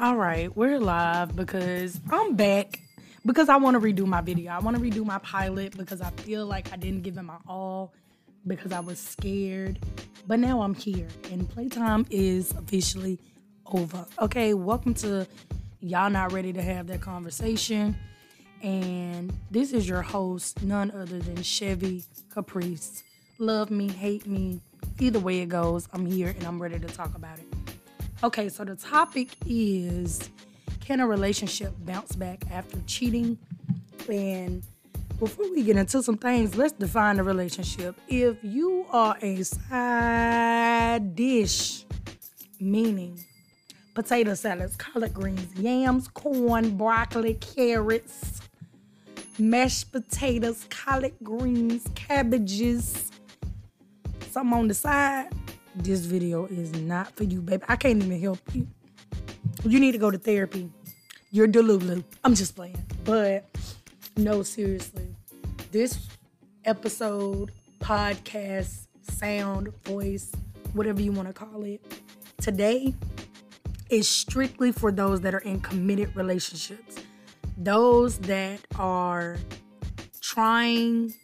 All 0.00 0.16
right, 0.16 0.56
we're 0.56 0.80
live 0.80 1.36
because 1.36 2.00
I'm 2.10 2.34
back 2.34 2.80
because 3.26 3.50
I 3.50 3.56
want 3.56 3.74
to 3.74 3.80
redo 3.80 4.06
my 4.06 4.22
video. 4.22 4.50
I 4.50 4.58
want 4.58 4.74
to 4.78 4.82
redo 4.82 5.04
my 5.04 5.18
pilot 5.18 5.76
because 5.76 6.00
I 6.00 6.08
feel 6.08 6.46
like 6.46 6.72
I 6.72 6.76
didn't 6.76 7.02
give 7.02 7.18
it 7.18 7.22
my 7.22 7.36
all 7.46 7.92
because 8.46 8.72
I 8.72 8.80
was 8.80 8.98
scared. 8.98 9.78
But 10.26 10.38
now 10.38 10.62
I'm 10.62 10.72
here 10.72 11.06
and 11.30 11.46
playtime 11.46 12.06
is 12.08 12.50
officially 12.52 13.18
over. 13.66 14.06
Okay, 14.18 14.54
welcome 14.54 14.94
to 14.94 15.26
Y'all 15.80 16.08
Not 16.08 16.32
Ready 16.32 16.54
to 16.54 16.62
Have 16.62 16.86
That 16.86 17.02
Conversation. 17.02 17.94
And 18.62 19.30
this 19.50 19.74
is 19.74 19.86
your 19.86 20.00
host, 20.00 20.62
none 20.62 20.90
other 20.92 21.18
than 21.18 21.42
Chevy 21.42 22.04
Caprice. 22.30 23.02
Love 23.38 23.70
me, 23.70 23.88
hate 23.88 24.26
me, 24.26 24.62
either 24.98 25.20
way 25.20 25.40
it 25.40 25.50
goes, 25.50 25.88
I'm 25.92 26.06
here 26.06 26.28
and 26.30 26.44
I'm 26.44 26.60
ready 26.60 26.78
to 26.78 26.88
talk 26.88 27.14
about 27.14 27.38
it. 27.38 27.44
Okay, 28.22 28.50
so 28.50 28.64
the 28.64 28.76
topic 28.76 29.30
is 29.46 30.28
can 30.80 31.00
a 31.00 31.06
relationship 31.06 31.72
bounce 31.86 32.14
back 32.14 32.44
after 32.50 32.78
cheating? 32.86 33.38
And 34.10 34.62
before 35.18 35.50
we 35.50 35.62
get 35.62 35.78
into 35.78 36.02
some 36.02 36.18
things, 36.18 36.54
let's 36.54 36.74
define 36.74 37.18
a 37.18 37.22
relationship. 37.22 37.98
If 38.08 38.36
you 38.42 38.84
are 38.90 39.16
a 39.22 39.42
side 39.42 41.16
dish, 41.16 41.86
meaning 42.60 43.24
potato 43.94 44.34
salads, 44.34 44.76
collard 44.76 45.14
greens, 45.14 45.54
yams, 45.54 46.06
corn, 46.08 46.76
broccoli, 46.76 47.34
carrots, 47.34 48.42
mashed 49.38 49.92
potatoes, 49.92 50.66
collard 50.68 51.14
greens, 51.22 51.86
cabbages, 51.94 53.10
something 54.30 54.58
on 54.58 54.68
the 54.68 54.74
side, 54.74 55.30
this 55.74 56.00
video 56.00 56.46
is 56.46 56.72
not 56.72 57.14
for 57.16 57.24
you, 57.24 57.40
baby. 57.40 57.62
I 57.68 57.76
can't 57.76 58.02
even 58.02 58.20
help 58.20 58.40
you. 58.52 58.66
You 59.64 59.80
need 59.80 59.92
to 59.92 59.98
go 59.98 60.10
to 60.10 60.18
therapy. 60.18 60.70
You're 61.30 61.48
delulu. 61.48 62.02
I'm 62.24 62.34
just 62.34 62.56
playing. 62.56 62.82
But 63.04 63.44
no, 64.16 64.42
seriously. 64.42 65.14
This 65.70 66.08
episode, 66.64 67.52
podcast, 67.78 68.86
sound, 69.02 69.72
voice, 69.84 70.32
whatever 70.72 71.00
you 71.00 71.12
want 71.12 71.28
to 71.28 71.34
call 71.34 71.62
it, 71.64 71.80
today 72.40 72.94
is 73.90 74.08
strictly 74.08 74.72
for 74.72 74.90
those 74.92 75.20
that 75.20 75.34
are 75.34 75.38
in 75.38 75.60
committed 75.60 76.14
relationships. 76.16 76.96
Those 77.56 78.18
that 78.20 78.60
are 78.78 79.36
trying 80.20 81.14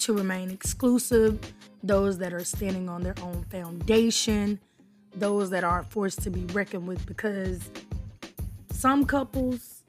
to 0.00 0.12
remain 0.12 0.50
exclusive, 0.50 1.38
those 1.84 2.16
that 2.18 2.32
are 2.32 2.44
standing 2.44 2.88
on 2.88 3.02
their 3.02 3.14
own 3.22 3.44
foundation, 3.50 4.58
those 5.14 5.50
that 5.50 5.64
are 5.64 5.84
forced 5.84 6.22
to 6.22 6.30
be 6.30 6.44
reckoned 6.46 6.88
with 6.88 7.04
because 7.06 7.60
some 8.70 9.04
couples, 9.04 9.82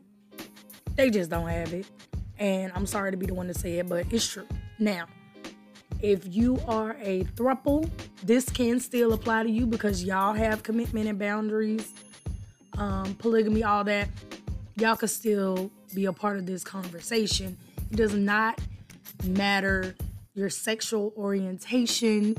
they 0.96 1.10
just 1.10 1.30
don't 1.30 1.48
have 1.48 1.74
it. 1.74 1.86
And 2.38 2.72
I'm 2.76 2.86
sorry 2.86 3.12
to 3.12 3.18
be 3.18 3.26
the 3.26 3.34
one 3.34 3.48
to 3.48 3.54
say 3.54 3.80
it, 3.80 3.88
but 3.88 4.06
it's 4.12 4.28
true. 4.28 4.46
Now, 4.78 5.06
if 6.02 6.36
you 6.36 6.60
are 6.68 6.98
a 7.02 7.24
thruple, 7.36 7.90
this 8.24 8.50
can 8.50 8.82
still 8.82 9.14
apply 9.14 9.44
to 9.44 9.50
you 9.50 9.66
because 9.66 10.04
y'all 10.04 10.34
have 10.34 10.64
commitment 10.64 11.08
and 11.08 11.18
boundaries, 11.18 11.94
um, 12.78 13.16
polygamy, 13.16 13.64
all 13.64 13.86
that. 13.86 14.10
Y'all 14.76 14.98
can 14.98 15.08
still 15.08 15.72
be 15.94 16.06
a 16.06 16.12
part 16.12 16.36
of 16.36 16.46
this 16.46 16.66
conversation. 16.66 17.58
It 17.90 17.96
does 17.96 18.14
not 18.14 18.60
matter 19.24 19.96
your 20.36 20.50
sexual 20.50 21.14
orientation, 21.18 22.36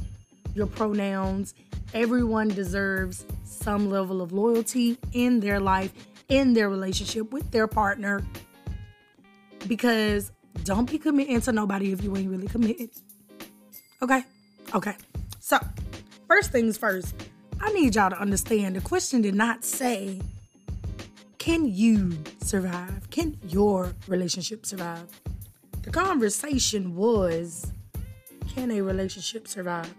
your 0.55 0.66
pronouns. 0.66 1.55
Everyone 1.94 2.48
deserves 2.48 3.27
some 3.44 3.91
level 3.91 4.20
of 4.20 4.33
loyalty 4.33 4.98
in 5.12 5.41
their 5.41 5.58
life, 5.58 5.92
in 6.28 6.52
their 6.52 6.69
relationship 6.69 7.33
with 7.33 7.50
their 7.50 7.67
partner. 7.67 8.23
Because 9.67 10.30
don't 10.64 10.90
be 10.90 10.98
committing 10.98 11.40
to 11.40 11.52
nobody 11.52 11.92
if 11.92 12.05
you 12.05 12.17
ain't 12.17 12.30
really 12.30 12.46
committed. 12.46 12.90
Okay? 14.02 14.23
Okay. 14.74 14.95
So, 15.40 15.58
first 16.29 16.52
things 16.52 16.77
first, 16.77 17.14
I 17.61 17.73
need 17.73 17.95
y'all 17.95 18.11
to 18.11 18.20
understand 18.20 18.77
the 18.77 18.80
question 18.80 19.23
did 19.23 19.35
not 19.35 19.64
say, 19.64 20.20
can 21.39 21.64
you 21.64 22.18
survive? 22.42 23.08
Can 23.11 23.39
your 23.48 23.95
relationship 24.08 24.67
survive? 24.67 25.06
The 25.83 25.90
conversation 25.90 26.96
was, 26.96 27.73
can 28.56 28.70
a 28.70 28.80
relationship 28.80 29.46
survive? 29.46 29.92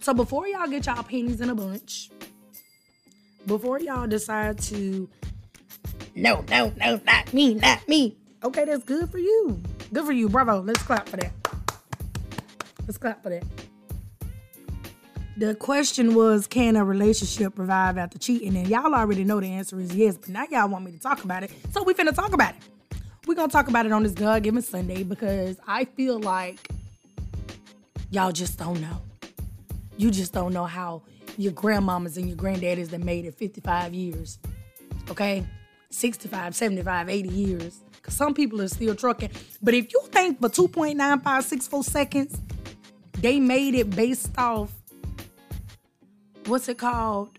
So 0.00 0.12
before 0.12 0.48
y'all 0.48 0.66
get 0.66 0.86
y'all 0.86 1.02
pennies 1.04 1.40
in 1.40 1.48
a 1.48 1.54
bunch, 1.54 2.10
before 3.46 3.78
y'all 3.78 4.08
decide 4.08 4.58
to, 4.62 5.08
no, 6.16 6.44
no, 6.50 6.72
no, 6.76 7.00
not 7.06 7.32
me, 7.32 7.54
not 7.54 7.86
me. 7.86 8.16
Okay, 8.42 8.64
that's 8.64 8.82
good 8.82 9.10
for 9.10 9.18
you. 9.18 9.60
Good 9.92 10.04
for 10.04 10.12
you. 10.12 10.28
Bravo. 10.28 10.60
Let's 10.60 10.82
clap 10.82 11.08
for 11.08 11.16
that. 11.18 11.32
Let's 12.86 12.98
clap 12.98 13.22
for 13.22 13.30
that. 13.30 13.44
The 15.36 15.54
question 15.54 16.14
was, 16.14 16.48
can 16.48 16.76
a 16.76 16.84
relationship 16.84 17.58
revive 17.58 17.96
after 17.96 18.18
cheating? 18.18 18.56
And 18.56 18.68
y'all 18.68 18.92
already 18.92 19.22
know 19.22 19.40
the 19.40 19.46
answer 19.46 19.78
is 19.78 19.94
yes, 19.94 20.16
but 20.16 20.30
now 20.30 20.46
y'all 20.50 20.68
want 20.68 20.84
me 20.84 20.92
to 20.92 20.98
talk 20.98 21.22
about 21.22 21.44
it. 21.44 21.52
So 21.72 21.84
we 21.84 21.94
finna 21.94 22.14
talk 22.14 22.32
about 22.32 22.54
it. 22.54 22.98
We're 23.26 23.34
gonna 23.34 23.48
talk 23.48 23.68
about 23.68 23.86
it 23.86 23.92
on 23.92 24.02
this 24.02 24.12
God 24.12 24.42
Given 24.42 24.62
Sunday 24.62 25.02
because 25.02 25.56
I 25.66 25.86
feel 25.86 26.18
like 26.18 26.68
y'all 28.14 28.30
just 28.30 28.58
don't 28.58 28.80
know. 28.80 29.02
You 29.96 30.10
just 30.10 30.32
don't 30.32 30.52
know 30.52 30.64
how 30.64 31.02
your 31.36 31.52
grandmamas 31.52 32.16
and 32.16 32.28
your 32.28 32.36
granddaddies 32.36 32.90
that 32.90 33.00
made 33.00 33.24
it 33.24 33.34
55 33.34 33.92
years. 33.92 34.38
Okay? 35.10 35.44
65, 35.90 36.54
75, 36.54 37.10
80 37.10 37.28
years. 37.28 37.80
Because 37.96 38.14
some 38.14 38.32
people 38.32 38.62
are 38.62 38.68
still 38.68 38.94
trucking. 38.94 39.30
But 39.60 39.74
if 39.74 39.92
you 39.92 40.00
think 40.12 40.40
for 40.40 40.48
2.9564 40.48 41.84
seconds, 41.84 42.40
they 43.14 43.40
made 43.40 43.74
it 43.74 43.90
based 43.90 44.30
off, 44.38 44.70
what's 46.46 46.68
it 46.68 46.78
called? 46.78 47.30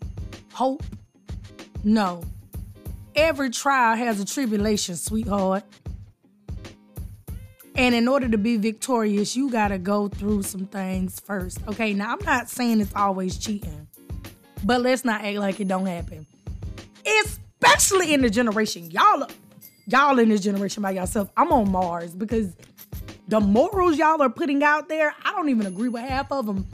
Hope? 0.52 0.84
No. 1.86 2.22
Every 3.16 3.50
trial 3.50 3.96
has 3.96 4.20
a 4.20 4.26
tribulation, 4.26 4.98
sweetheart. 4.98 5.64
And 7.76 7.94
in 7.94 8.08
order 8.08 8.30
to 8.30 8.38
be 8.38 8.56
victorious, 8.56 9.36
you 9.36 9.50
got 9.50 9.68
to 9.70 9.78
go 9.78 10.08
through 10.08 10.44
some 10.44 10.66
things 10.66 11.20
first. 11.20 11.60
Okay, 11.68 11.94
now 11.94 12.14
I'm 12.14 12.24
not 12.24 12.50
saying 12.50 12.80
it's 12.80 12.96
always 12.96 13.38
cheating, 13.38 13.88
but 14.64 14.82
let's 14.82 15.04
not 15.04 15.24
act 15.24 15.38
like 15.38 15.60
it 15.60 15.68
don't 15.68 15.86
happen. 15.86 16.26
Especially 17.26 18.14
in 18.14 18.22
the 18.22 18.30
generation 18.30 18.90
y'all 18.90 19.28
y'all 19.88 20.18
in 20.20 20.30
this 20.30 20.42
generation 20.42 20.82
by 20.84 20.92
yourself. 20.92 21.30
I'm 21.36 21.52
on 21.52 21.72
Mars 21.72 22.16
because 22.16 22.56
the 23.28 23.40
morals 23.40 23.98
y'all 23.98 24.22
are 24.22 24.30
putting 24.30 24.64
out 24.64 24.88
there, 24.88 25.14
I 25.24 25.32
don't 25.32 25.50
even 25.50 25.66
agree 25.66 25.90
with 25.90 26.04
half 26.04 26.32
of 26.32 26.46
them. 26.46 26.66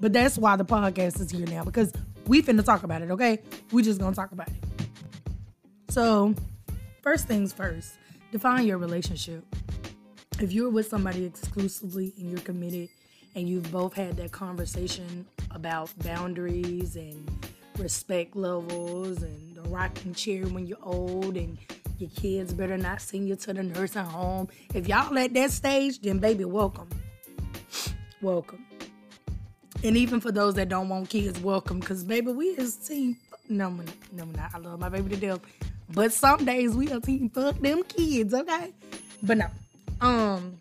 But 0.00 0.12
that's 0.12 0.38
why 0.38 0.56
the 0.56 0.64
podcast 0.64 1.20
is 1.20 1.30
here 1.30 1.46
now 1.46 1.64
because 1.64 1.92
we 2.26 2.42
finna 2.42 2.64
talk 2.64 2.82
about 2.82 3.02
it, 3.02 3.10
okay? 3.10 3.40
We 3.72 3.82
just 3.82 3.98
gonna 3.98 4.14
talk 4.14 4.32
about 4.32 4.48
it. 4.48 4.54
So, 5.88 6.34
first 7.02 7.26
things 7.26 7.52
first, 7.52 7.94
define 8.30 8.66
your 8.66 8.78
relationship 8.78 9.44
if 10.40 10.52
you're 10.52 10.70
with 10.70 10.88
somebody 10.88 11.26
exclusively 11.26 12.14
and 12.16 12.30
you're 12.30 12.40
committed 12.40 12.88
and 13.34 13.46
you've 13.46 13.70
both 13.70 13.92
had 13.92 14.16
that 14.16 14.32
conversation 14.32 15.26
about 15.50 15.90
boundaries 15.98 16.96
and 16.96 17.46
respect 17.78 18.34
levels 18.34 19.22
and 19.22 19.54
the 19.54 19.60
rocking 19.68 20.14
chair 20.14 20.46
when 20.46 20.66
you're 20.66 20.78
old 20.82 21.36
and 21.36 21.58
your 21.98 22.08
kids 22.16 22.54
better 22.54 22.78
not 22.78 23.02
send 23.02 23.28
you 23.28 23.36
to 23.36 23.52
the 23.52 23.62
nursing 23.62 24.02
home. 24.02 24.48
If 24.74 24.88
y'all 24.88 25.16
at 25.18 25.34
that 25.34 25.50
stage, 25.50 26.00
then 26.00 26.18
baby, 26.18 26.46
welcome. 26.46 26.88
welcome. 28.22 28.64
And 29.84 29.96
even 29.96 30.20
for 30.20 30.32
those 30.32 30.54
that 30.54 30.70
don't 30.70 30.88
want 30.88 31.10
kids, 31.10 31.38
welcome. 31.40 31.82
Cause 31.82 32.02
baby, 32.02 32.32
we 32.32 32.46
is 32.46 32.76
team. 32.76 33.18
No, 33.50 33.68
no, 33.68 34.24
no, 34.24 34.46
I 34.54 34.58
love 34.58 34.80
my 34.80 34.88
baby 34.88 35.10
to 35.10 35.16
death. 35.16 35.40
But 35.90 36.14
some 36.14 36.46
days 36.46 36.74
we 36.74 36.90
are 36.92 37.00
team 37.00 37.28
fuck 37.28 37.58
them 37.60 37.82
kids, 37.82 38.32
okay? 38.32 38.72
But 39.22 39.36
no, 39.36 39.46
um, 40.00 40.60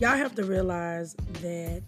y'all 0.00 0.16
have 0.16 0.34
to 0.34 0.44
realize 0.44 1.14
that 1.42 1.82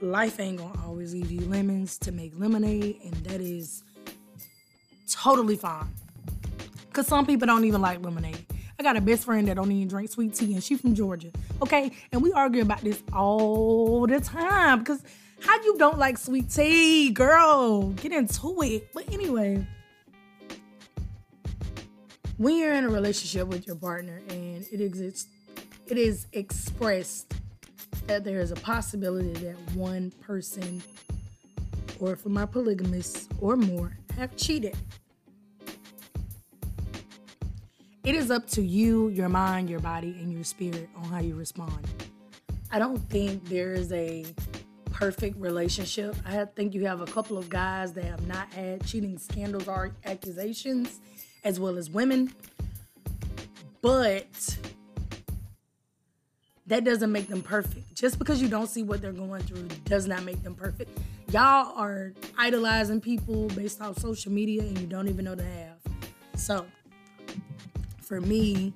life 0.00 0.40
ain't 0.40 0.58
gonna 0.58 0.80
always 0.84 1.12
leave 1.12 1.30
you 1.30 1.40
lemons 1.46 1.98
to 1.98 2.12
make 2.12 2.32
lemonade, 2.38 2.98
and 3.04 3.14
that 3.24 3.40
is 3.40 3.82
totally 5.10 5.56
fine. 5.56 5.88
Cause 6.92 7.06
some 7.06 7.26
people 7.26 7.46
don't 7.46 7.64
even 7.64 7.80
like 7.80 8.02
lemonade. 8.04 8.44
I 8.78 8.82
got 8.82 8.96
a 8.96 9.00
best 9.00 9.24
friend 9.24 9.46
that 9.48 9.56
don't 9.56 9.70
even 9.70 9.88
drink 9.88 10.10
sweet 10.10 10.34
tea, 10.34 10.54
and 10.54 10.62
she 10.62 10.76
from 10.76 10.94
Georgia. 10.94 11.30
Okay, 11.62 11.92
and 12.12 12.22
we 12.22 12.32
argue 12.32 12.62
about 12.62 12.80
this 12.80 13.02
all 13.12 14.06
the 14.06 14.20
time 14.20 14.80
because 14.80 15.02
how 15.40 15.54
you 15.62 15.76
don't 15.78 15.98
like 15.98 16.18
sweet 16.18 16.50
tea, 16.50 17.10
girl? 17.10 17.90
Get 17.90 18.12
into 18.12 18.62
it. 18.62 18.92
But 18.92 19.12
anyway 19.12 19.66
when 22.38 22.56
you're 22.56 22.72
in 22.72 22.84
a 22.84 22.88
relationship 22.88 23.46
with 23.48 23.66
your 23.66 23.76
partner 23.76 24.22
and 24.30 24.66
it 24.72 24.80
exists, 24.80 25.28
it 25.86 25.98
is 25.98 26.26
expressed 26.32 27.34
that 28.06 28.24
there 28.24 28.40
is 28.40 28.50
a 28.50 28.56
possibility 28.56 29.32
that 29.44 29.56
one 29.74 30.10
person 30.22 30.82
or 32.00 32.16
for 32.16 32.28
my 32.28 32.46
polygamists 32.46 33.28
or 33.40 33.56
more, 33.56 33.96
have 34.16 34.36
cheated. 34.36 34.76
It 38.04 38.14
is 38.14 38.30
up 38.30 38.46
to 38.50 38.62
you, 38.62 39.08
your 39.08 39.28
mind, 39.28 39.68
your 39.68 39.80
body, 39.80 40.16
and 40.20 40.32
your 40.32 40.44
spirit 40.44 40.88
on 40.96 41.04
how 41.04 41.20
you 41.20 41.34
respond. 41.34 41.86
I 42.70 42.78
don't 42.78 42.98
think 43.10 43.44
there 43.48 43.74
is 43.74 43.92
a 43.92 44.24
perfect 44.92 45.36
relationship. 45.38 46.16
I 46.26 46.44
think 46.44 46.74
you 46.74 46.86
have 46.86 47.00
a 47.00 47.06
couple 47.06 47.36
of 47.36 47.48
guys 47.48 47.92
that 47.92 48.04
have 48.04 48.26
not 48.26 48.52
had 48.52 48.84
cheating 48.86 49.18
scandals 49.18 49.68
or 49.68 49.92
accusations, 50.04 51.00
as 51.44 51.58
well 51.60 51.76
as 51.78 51.90
women. 51.90 52.32
But 53.80 54.58
that 56.66 56.84
doesn't 56.84 57.10
make 57.10 57.28
them 57.28 57.42
perfect. 57.42 57.94
Just 57.94 58.18
because 58.18 58.42
you 58.42 58.48
don't 58.48 58.68
see 58.68 58.82
what 58.82 59.00
they're 59.00 59.12
going 59.12 59.42
through 59.42 59.68
does 59.84 60.06
not 60.06 60.24
make 60.24 60.42
them 60.42 60.54
perfect. 60.54 60.98
Y'all 61.32 61.76
are 61.76 62.12
idolizing 62.36 63.00
people 63.00 63.48
based 63.48 63.80
off 63.80 63.98
social 63.98 64.32
media 64.32 64.62
and 64.62 64.78
you 64.78 64.86
don't 64.86 65.08
even 65.08 65.24
know 65.24 65.34
they 65.34 65.44
have. 65.44 65.78
So, 66.36 66.66
for 68.02 68.20
me, 68.20 68.72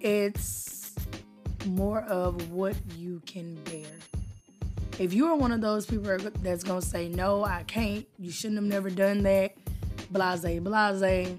it's 0.00 0.94
more 1.66 2.02
of 2.02 2.50
what 2.50 2.76
you 2.96 3.22
can 3.26 3.54
bear. 3.64 3.86
If 4.98 5.12
you 5.12 5.26
are 5.26 5.36
one 5.36 5.52
of 5.52 5.60
those 5.60 5.86
people 5.86 6.16
that's 6.42 6.62
gonna 6.62 6.82
say, 6.82 7.08
No, 7.08 7.44
I 7.44 7.64
can't, 7.64 8.06
you 8.18 8.30
shouldn't 8.30 8.58
have 8.58 8.64
never 8.64 8.90
done 8.90 9.22
that, 9.24 9.54
blase, 10.10 10.60
blase, 10.60 11.36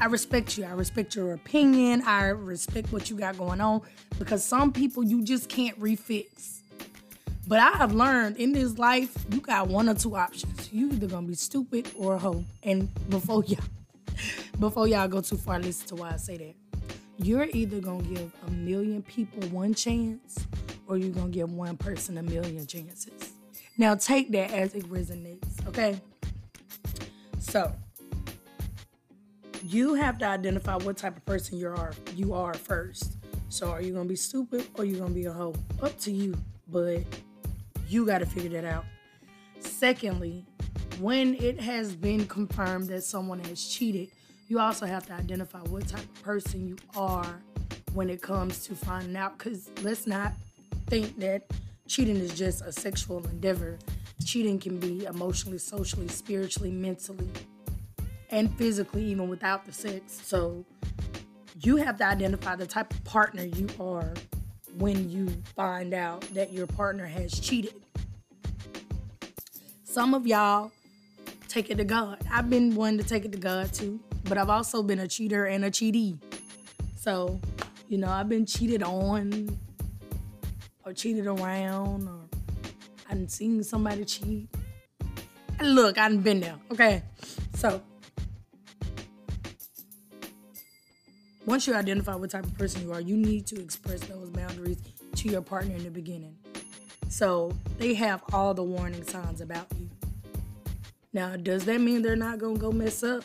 I 0.00 0.06
respect 0.06 0.56
you. 0.56 0.64
I 0.64 0.70
respect 0.70 1.14
your 1.14 1.34
opinion. 1.34 2.02
I 2.06 2.28
respect 2.28 2.90
what 2.90 3.10
you 3.10 3.16
got 3.16 3.36
going 3.36 3.60
on 3.60 3.82
because 4.18 4.42
some 4.42 4.72
people 4.72 5.04
you 5.04 5.22
just 5.22 5.50
can't 5.50 5.78
refix. 5.78 6.62
But 7.46 7.58
I 7.58 7.72
have 7.72 7.92
learned 7.92 8.38
in 8.38 8.52
this 8.52 8.78
life, 8.78 9.14
you 9.30 9.40
got 9.40 9.68
one 9.68 9.88
or 9.90 9.94
two 9.94 10.16
options. 10.16 10.72
You 10.72 10.88
either 10.88 11.06
gonna 11.06 11.26
be 11.26 11.34
stupid 11.34 11.90
or 11.96 12.14
a 12.14 12.18
hoe. 12.18 12.44
And 12.62 12.88
before 13.10 13.44
y'all, 13.44 13.60
before 14.58 14.88
y'all 14.88 15.06
go 15.06 15.20
too 15.20 15.36
far, 15.36 15.58
listen 15.58 15.88
to 15.88 15.96
why 15.96 16.12
I 16.12 16.16
say 16.16 16.38
that. 16.38 16.54
You're 17.18 17.48
either 17.52 17.80
gonna 17.80 18.02
give 18.02 18.32
a 18.46 18.50
million 18.52 19.02
people 19.02 19.46
one 19.48 19.74
chance, 19.74 20.46
or 20.90 20.98
you're 20.98 21.10
gonna 21.10 21.28
give 21.28 21.50
one 21.52 21.76
person 21.76 22.18
a 22.18 22.22
million 22.22 22.66
chances. 22.66 23.32
Now 23.78 23.94
take 23.94 24.32
that 24.32 24.50
as 24.50 24.74
it 24.74 24.84
resonates, 24.90 25.66
okay? 25.68 26.00
So 27.38 27.72
you 29.62 29.94
have 29.94 30.18
to 30.18 30.26
identify 30.26 30.76
what 30.76 30.96
type 30.96 31.16
of 31.16 31.24
person 31.24 31.58
you 31.58 31.68
are 31.68 31.92
you 32.16 32.34
are 32.34 32.54
first. 32.54 33.16
So 33.48 33.70
are 33.70 33.80
you 33.80 33.92
gonna 33.92 34.08
be 34.08 34.16
stupid 34.16 34.66
or 34.74 34.84
you 34.84 34.98
gonna 34.98 35.14
be 35.14 35.26
a 35.26 35.32
hoe? 35.32 35.54
Up 35.80 35.96
to 36.00 36.10
you. 36.10 36.36
But 36.68 37.04
you 37.88 38.04
got 38.04 38.18
to 38.18 38.26
figure 38.26 38.50
that 38.60 38.64
out. 38.64 38.84
Secondly, 39.58 40.44
when 41.00 41.34
it 41.34 41.60
has 41.60 41.94
been 41.94 42.26
confirmed 42.26 42.88
that 42.88 43.02
someone 43.02 43.40
has 43.40 43.64
cheated, 43.64 44.10
you 44.46 44.60
also 44.60 44.86
have 44.86 45.06
to 45.06 45.12
identify 45.12 45.58
what 45.60 45.88
type 45.88 46.00
of 46.00 46.22
person 46.22 46.68
you 46.68 46.76
are 46.96 47.40
when 47.92 48.08
it 48.08 48.22
comes 48.22 48.64
to 48.66 48.76
finding 48.76 49.16
out. 49.16 49.36
Because 49.36 49.70
let's 49.82 50.06
not 50.06 50.32
think 50.90 51.20
that 51.20 51.44
cheating 51.86 52.16
is 52.16 52.36
just 52.36 52.62
a 52.62 52.72
sexual 52.72 53.24
endeavor. 53.28 53.78
Cheating 54.24 54.58
can 54.58 54.80
be 54.80 55.04
emotionally, 55.04 55.58
socially, 55.58 56.08
spiritually, 56.08 56.72
mentally, 56.72 57.30
and 58.30 58.52
physically, 58.58 59.04
even 59.04 59.28
without 59.28 59.64
the 59.64 59.72
sex. 59.72 60.20
So 60.20 60.64
you 61.62 61.76
have 61.76 61.96
to 61.98 62.04
identify 62.04 62.56
the 62.56 62.66
type 62.66 62.92
of 62.92 63.04
partner 63.04 63.44
you 63.44 63.68
are 63.78 64.12
when 64.78 65.08
you 65.08 65.28
find 65.54 65.94
out 65.94 66.22
that 66.34 66.52
your 66.52 66.66
partner 66.66 67.06
has 67.06 67.38
cheated. 67.38 67.74
Some 69.84 70.12
of 70.12 70.26
y'all 70.26 70.72
take 71.46 71.70
it 71.70 71.76
to 71.76 71.84
God. 71.84 72.18
I've 72.32 72.50
been 72.50 72.74
one 72.74 72.98
to 72.98 73.04
take 73.04 73.24
it 73.24 73.30
to 73.30 73.38
God 73.38 73.72
too, 73.72 74.00
but 74.24 74.38
I've 74.38 74.50
also 74.50 74.82
been 74.82 74.98
a 74.98 75.06
cheater 75.06 75.44
and 75.46 75.64
a 75.64 75.70
cheatee. 75.70 76.18
So, 76.96 77.40
you 77.88 77.98
know, 77.98 78.08
I've 78.08 78.28
been 78.28 78.44
cheated 78.44 78.82
on 78.82 79.56
or 80.84 80.92
cheated 80.92 81.26
around 81.26 82.08
or 82.08 82.20
I 83.08 83.14
have 83.16 83.30
seen 83.30 83.62
somebody 83.62 84.04
cheat. 84.04 84.48
Look, 85.62 85.98
I 85.98 86.04
have 86.04 86.24
been 86.24 86.40
there. 86.40 86.56
Okay. 86.72 87.02
So 87.54 87.82
Once 91.50 91.66
you 91.66 91.74
identify 91.74 92.14
what 92.14 92.30
type 92.30 92.44
of 92.44 92.56
person 92.56 92.80
you 92.80 92.92
are, 92.92 93.00
you 93.00 93.16
need 93.16 93.44
to 93.44 93.60
express 93.60 93.98
those 94.02 94.30
boundaries 94.30 94.78
to 95.16 95.28
your 95.28 95.42
partner 95.42 95.74
in 95.74 95.82
the 95.82 95.90
beginning. 95.90 96.36
So 97.08 97.52
they 97.76 97.94
have 97.94 98.22
all 98.32 98.54
the 98.54 98.62
warning 98.62 99.02
signs 99.02 99.40
about 99.40 99.66
you. 99.76 99.90
Now, 101.12 101.34
does 101.34 101.64
that 101.64 101.80
mean 101.80 102.02
they're 102.02 102.14
not 102.14 102.38
to 102.54 102.60
go 102.60 102.70
mess 102.70 103.02
up? 103.02 103.24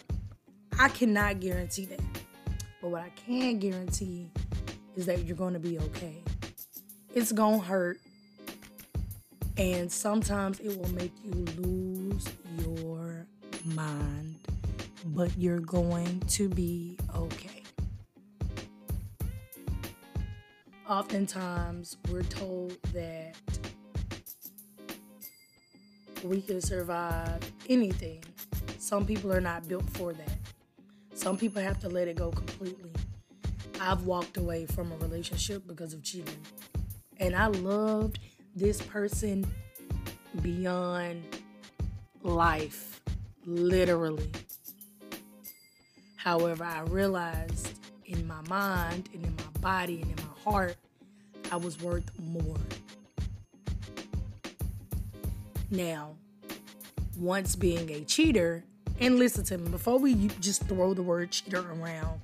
I 0.79 0.89
cannot 0.89 1.39
guarantee 1.39 1.85
that. 1.85 2.01
But 2.81 2.89
what 2.89 3.03
I 3.03 3.09
can 3.09 3.59
guarantee 3.59 4.31
is 4.95 5.05
that 5.05 5.23
you're 5.25 5.37
to 5.53 5.59
be 5.59 5.77
okay. 5.77 6.23
It's 7.15 7.31
to 7.31 7.63
hurt. 7.63 7.99
And 9.57 9.91
sometimes 9.91 10.59
it 10.59 10.77
will 10.77 10.91
make 10.91 11.13
you 11.23 11.45
lose 11.57 12.27
your 12.59 13.25
mind. 13.63 14.35
But 15.05 15.35
you're 15.37 15.59
going 15.59 16.19
to 16.19 16.49
be 16.49 16.97
okay. 17.15 17.55
oftentimes 20.87 21.97
we're 22.11 22.23
told 22.23 22.77
that 22.93 23.35
we 26.23 26.41
can 26.41 26.61
survive 26.61 27.39
anything. 27.69 28.23
Some 28.77 29.05
people 29.05 29.33
are 29.33 29.41
not 29.41 29.67
built 29.67 29.89
for 29.91 30.13
that. 30.13 30.37
Some 31.13 31.37
people 31.37 31.61
have 31.61 31.79
to 31.79 31.89
let 31.89 32.07
it 32.07 32.15
go 32.15 32.31
completely. 32.31 32.91
I've 33.79 34.03
walked 34.03 34.37
away 34.37 34.65
from 34.67 34.91
a 34.91 34.97
relationship 34.97 35.63
because 35.67 35.93
of 35.93 36.03
cheating. 36.03 36.39
And 37.19 37.35
I 37.35 37.47
loved 37.47 38.19
this 38.55 38.81
person 38.81 39.45
beyond 40.41 41.23
life, 42.23 43.01
literally. 43.45 44.31
However, 46.15 46.63
I 46.63 46.81
realized 46.81 47.79
in 48.05 48.25
my 48.27 48.41
mind 48.49 49.09
and 49.13 49.23
in 49.25 49.35
my 49.35 49.59
body 49.61 50.01
and 50.01 50.11
in 50.11 50.25
my 50.25 50.51
heart, 50.51 50.75
I 51.51 51.57
was 51.57 51.81
worth 51.81 52.09
more. 52.19 52.57
Now, 55.69 56.15
once 57.17 57.55
being 57.55 57.89
a 57.91 58.01
cheater, 58.01 58.63
and 58.99 59.19
listen 59.19 59.43
to 59.45 59.57
me, 59.57 59.69
before 59.69 59.99
we 59.99 60.27
just 60.39 60.63
throw 60.67 60.93
the 60.93 61.03
word 61.03 61.31
cheater 61.31 61.65
around, 61.71 62.21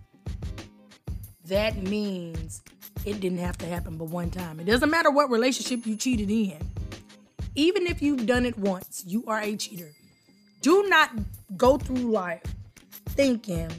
that 1.46 1.76
means 1.78 2.62
it 3.06 3.20
didn't 3.20 3.40
have 3.40 3.58
to 3.60 3.66
happen 3.66 3.98
but 3.98 4.06
one 4.06 4.30
time. 4.30 4.60
It 4.60 4.66
doesn't 4.66 4.90
matter 4.90 5.12
what 5.12 5.30
relationship 5.30 5.86
you 5.86 5.96
cheated 5.96 6.30
in. 6.30 6.58
Even 7.56 7.88
if 7.88 8.02
you've 8.02 8.26
done 8.26 8.46
it 8.46 8.58
once, 8.58 9.04
you 9.06 9.24
are 9.28 9.42
a 9.42 9.56
cheater. 9.56 9.92
Do 10.62 10.88
not 10.88 11.12
go 11.58 11.78
through 11.78 12.12
life 12.12 12.44
thinking, 13.10 13.70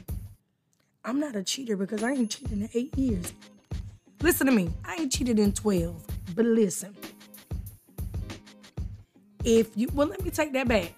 I'm 1.05 1.19
not 1.19 1.35
a 1.35 1.43
cheater 1.43 1.75
because 1.75 2.03
I 2.03 2.11
ain't 2.11 2.31
cheated 2.31 2.51
in 2.51 2.69
eight 2.73 2.97
years. 2.97 3.33
Listen 4.21 4.47
to 4.47 4.53
me. 4.53 4.69
I 4.85 4.95
ain't 4.95 5.11
cheated 5.11 5.39
in 5.39 5.53
12, 5.53 6.05
but 6.35 6.45
listen. 6.45 6.95
If 9.43 9.75
you, 9.75 9.89
well, 9.93 10.07
let 10.07 10.23
me 10.23 10.29
take 10.29 10.53
that 10.53 10.67
back 10.67 10.93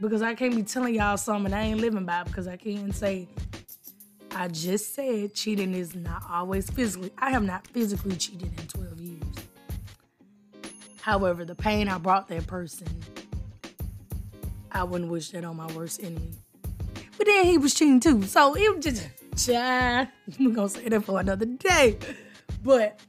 because 0.00 0.22
I 0.22 0.34
can't 0.34 0.54
be 0.54 0.62
telling 0.62 0.94
y'all 0.94 1.16
something 1.16 1.52
I 1.52 1.62
ain't 1.62 1.80
living 1.80 2.04
by 2.04 2.24
because 2.24 2.48
I 2.48 2.56
can't 2.56 2.94
say, 2.94 3.28
I 4.32 4.48
just 4.48 4.94
said 4.94 5.34
cheating 5.34 5.74
is 5.74 5.94
not 5.94 6.22
always 6.30 6.68
physically. 6.70 7.10
I 7.18 7.30
have 7.30 7.42
not 7.42 7.66
physically 7.68 8.16
cheated 8.16 8.52
in 8.58 8.66
12 8.66 9.00
years. 9.00 9.22
However, 11.00 11.44
the 11.44 11.54
pain 11.54 11.88
I 11.88 11.98
brought 11.98 12.28
that 12.28 12.46
person, 12.46 12.88
I 14.72 14.84
wouldn't 14.84 15.10
wish 15.10 15.30
that 15.30 15.44
on 15.44 15.56
my 15.56 15.72
worst 15.72 16.02
enemy. 16.02 16.32
But 17.16 17.26
then 17.26 17.44
he 17.46 17.58
was 17.58 17.74
cheating 17.74 18.00
too. 18.00 18.22
So 18.24 18.54
it 18.54 18.76
was 18.76 18.84
just, 18.84 19.08
child, 19.46 20.08
we're 20.38 20.50
going 20.50 20.68
to 20.68 20.74
say 20.74 20.88
that 20.88 21.04
for 21.04 21.20
another 21.20 21.46
day. 21.46 21.98
But 22.62 23.00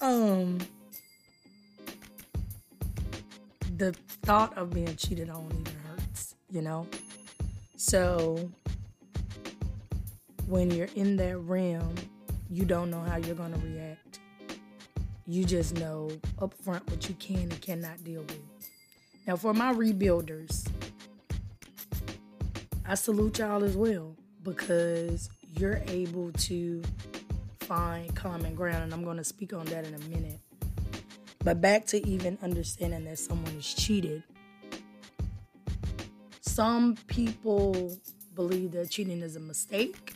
um 0.00 0.58
the 3.76 3.92
thought 4.22 4.56
of 4.56 4.70
being 4.70 4.94
cheated 4.96 5.30
on 5.30 5.46
even 5.46 5.76
hurts, 5.88 6.34
you 6.50 6.62
know? 6.62 6.86
So 7.76 8.50
when 10.52 10.70
you're 10.70 10.90
in 10.96 11.16
that 11.16 11.38
realm, 11.38 11.94
you 12.50 12.66
don't 12.66 12.90
know 12.90 13.00
how 13.00 13.16
you're 13.16 13.34
gonna 13.34 13.56
react. 13.64 14.20
You 15.26 15.46
just 15.46 15.78
know 15.78 16.10
upfront 16.42 16.90
what 16.90 17.08
you 17.08 17.14
can 17.14 17.44
and 17.44 17.60
cannot 17.62 18.04
deal 18.04 18.20
with. 18.20 18.42
Now 19.26 19.36
for 19.36 19.54
my 19.54 19.72
rebuilders, 19.72 20.68
I 22.84 22.96
salute 22.96 23.38
y'all 23.38 23.64
as 23.64 23.78
well 23.78 24.14
because 24.42 25.30
you're 25.56 25.80
able 25.86 26.30
to 26.32 26.82
find 27.60 28.14
common 28.14 28.54
ground, 28.54 28.82
and 28.82 28.92
I'm 28.92 29.04
going 29.04 29.16
to 29.16 29.24
speak 29.24 29.54
on 29.54 29.64
that 29.66 29.86
in 29.86 29.94
a 29.94 29.98
minute. 30.00 30.38
But 31.42 31.62
back 31.62 31.86
to 31.86 32.06
even 32.06 32.36
understanding 32.42 33.04
that 33.06 33.18
someone 33.18 33.54
is 33.54 33.72
cheated. 33.72 34.22
Some 36.42 36.96
people 37.06 37.96
believe 38.34 38.72
that 38.72 38.90
cheating 38.90 39.22
is 39.22 39.36
a 39.36 39.40
mistake. 39.40 40.11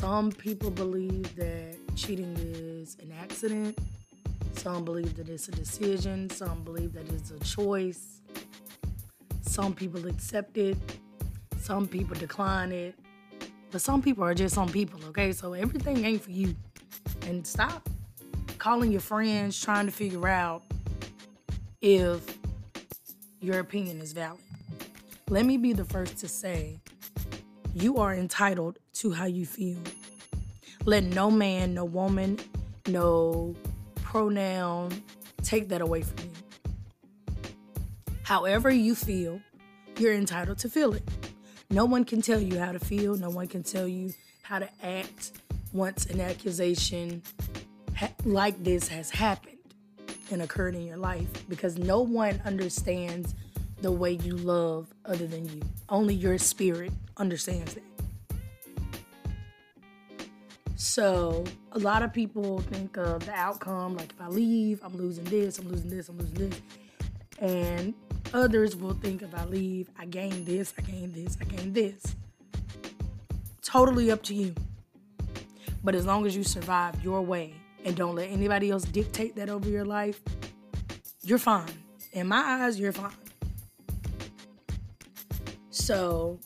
Some 0.00 0.30
people 0.30 0.70
believe 0.70 1.34
that 1.34 1.74
cheating 1.96 2.36
is 2.38 2.96
an 3.02 3.12
accident. 3.20 3.76
Some 4.52 4.84
believe 4.84 5.16
that 5.16 5.28
it's 5.28 5.48
a 5.48 5.50
decision. 5.50 6.30
Some 6.30 6.62
believe 6.62 6.92
that 6.92 7.10
it's 7.12 7.32
a 7.32 7.38
choice. 7.40 8.20
Some 9.42 9.74
people 9.74 10.06
accept 10.06 10.56
it. 10.56 10.76
Some 11.60 11.88
people 11.88 12.14
decline 12.14 12.70
it. 12.70 12.94
But 13.72 13.80
some 13.80 14.00
people 14.00 14.22
are 14.22 14.34
just 14.34 14.54
some 14.54 14.68
people, 14.68 15.00
okay? 15.06 15.32
So 15.32 15.54
everything 15.54 16.04
ain't 16.04 16.22
for 16.22 16.30
you. 16.30 16.54
And 17.22 17.44
stop 17.44 17.88
calling 18.58 18.92
your 18.92 19.00
friends 19.00 19.60
trying 19.60 19.86
to 19.86 19.92
figure 19.92 20.28
out 20.28 20.62
if 21.82 22.38
your 23.40 23.58
opinion 23.58 24.00
is 24.00 24.12
valid. 24.12 24.38
Let 25.28 25.44
me 25.44 25.56
be 25.56 25.72
the 25.72 25.84
first 25.84 26.18
to 26.18 26.28
say 26.28 26.78
you 27.74 27.98
are 27.98 28.14
entitled 28.14 28.78
to 28.94 29.12
how 29.12 29.26
you 29.26 29.46
feel. 29.46 29.78
Let 30.84 31.04
no 31.04 31.30
man, 31.30 31.74
no 31.74 31.84
woman, 31.84 32.38
no 32.86 33.54
pronoun 33.96 35.02
take 35.42 35.68
that 35.68 35.80
away 35.80 36.02
from 36.02 36.24
you. 36.24 37.34
However 38.22 38.70
you 38.70 38.94
feel, 38.94 39.40
you're 39.98 40.14
entitled 40.14 40.58
to 40.58 40.68
feel 40.68 40.94
it. 40.94 41.02
No 41.70 41.84
one 41.84 42.04
can 42.04 42.22
tell 42.22 42.40
you 42.40 42.58
how 42.58 42.72
to 42.72 42.78
feel, 42.78 43.16
no 43.16 43.30
one 43.30 43.46
can 43.46 43.62
tell 43.62 43.86
you 43.86 44.12
how 44.42 44.58
to 44.58 44.68
act 44.82 45.32
once 45.72 46.06
an 46.06 46.20
accusation 46.20 47.22
ha- 47.96 48.12
like 48.24 48.62
this 48.64 48.88
has 48.88 49.10
happened 49.10 49.58
and 50.30 50.42
occurred 50.42 50.74
in 50.74 50.86
your 50.86 50.96
life 50.96 51.28
because 51.48 51.76
no 51.76 52.00
one 52.00 52.40
understands 52.44 53.34
the 53.80 53.92
way 53.92 54.12
you 54.12 54.36
love 54.36 54.88
other 55.04 55.26
than 55.26 55.48
you. 55.48 55.60
Only 55.88 56.14
your 56.14 56.38
spirit 56.38 56.92
understands 57.16 57.74
that. 57.74 57.82
So, 60.76 61.44
a 61.72 61.78
lot 61.78 62.02
of 62.02 62.12
people 62.12 62.60
think 62.60 62.96
of 62.96 63.26
the 63.26 63.32
outcome 63.32 63.96
like 63.96 64.10
if 64.10 64.20
I 64.20 64.28
leave, 64.28 64.80
I'm 64.84 64.96
losing 64.96 65.24
this, 65.24 65.58
I'm 65.58 65.68
losing 65.68 65.90
this, 65.90 66.08
I'm 66.08 66.18
losing 66.18 66.50
this. 66.50 66.60
And 67.40 67.94
others 68.32 68.76
will 68.76 68.94
think 68.94 69.22
if 69.22 69.34
I 69.34 69.44
leave, 69.44 69.90
I 69.98 70.06
gain 70.06 70.44
this, 70.44 70.74
I 70.78 70.82
gain 70.82 71.12
this, 71.12 71.36
I 71.40 71.44
gain 71.44 71.72
this. 71.72 72.14
Totally 73.62 74.10
up 74.10 74.22
to 74.24 74.34
you. 74.34 74.54
But 75.82 75.94
as 75.94 76.06
long 76.06 76.26
as 76.26 76.36
you 76.36 76.44
survive 76.44 77.02
your 77.02 77.22
way 77.22 77.54
and 77.84 77.96
don't 77.96 78.14
let 78.14 78.30
anybody 78.30 78.70
else 78.70 78.84
dictate 78.84 79.36
that 79.36 79.48
over 79.48 79.68
your 79.68 79.84
life, 79.84 80.20
you're 81.22 81.38
fine. 81.38 81.66
In 82.12 82.28
my 82.28 82.38
eyes, 82.38 82.78
you're 82.78 82.92
fine. 82.92 83.12
So 85.78 86.38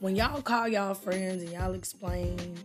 when 0.00 0.16
y'all 0.16 0.42
call 0.42 0.68
y'all 0.68 0.94
friends 0.94 1.42
and 1.42 1.52
y'all 1.52 1.74
explain, 1.74 2.56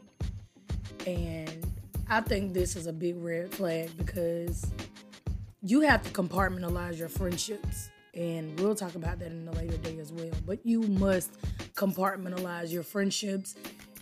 and 1.08 1.66
I 2.10 2.20
think 2.22 2.54
this 2.54 2.76
is 2.76 2.88
a 2.88 2.94
big 2.94 3.16
red 3.24 3.54
flag 3.54 3.96
because 3.96 4.66
you 5.62 5.82
have 5.82 6.02
to 6.04 6.10
compartmentalize 6.10 6.98
your 6.98 7.10
friendships. 7.10 7.90
And 8.16 8.60
we'll 8.60 8.76
talk 8.76 8.96
about 8.96 9.20
that 9.20 9.32
in 9.32 9.48
a 9.48 9.52
later 9.52 9.78
day 9.78 9.98
as 10.00 10.12
well. 10.12 10.34
But 10.46 10.66
you 10.66 10.82
must 10.82 11.32
compartmentalize 11.76 12.72
your 12.72 12.84
friendships. 12.84 13.56